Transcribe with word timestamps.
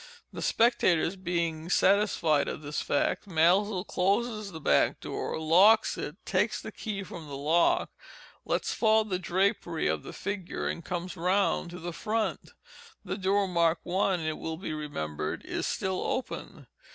The 0.33 0.41
spectators 0.41 1.15
being 1.15 1.69
satisfied 1.69 2.47
of 2.47 2.63
this 2.63 2.81
fact, 2.81 3.27
Maelzel 3.27 3.85
closes 3.85 4.51
the 4.51 4.59
back 4.59 4.99
door, 4.99 5.37
locks 5.37 5.95
it, 5.95 6.15
takes 6.25 6.59
the 6.59 6.71
key 6.71 7.03
from 7.03 7.27
the 7.27 7.37
lock, 7.37 7.91
lets 8.43 8.73
fall 8.73 9.03
the 9.05 9.19
drapery 9.19 9.85
of 9.85 10.01
the 10.01 10.11
figure, 10.11 10.67
and 10.67 10.83
comes 10.83 11.15
round 11.15 11.69
to 11.69 11.77
the 11.77 11.93
front. 11.93 12.53
The 13.05 13.15
door 13.19 13.47
marked 13.47 13.85
I, 13.85 14.15
it 14.15 14.39
will 14.39 14.57
be 14.57 14.73
remembered, 14.73 15.45
is 15.45 15.67
still 15.67 16.01
open. 16.01 16.65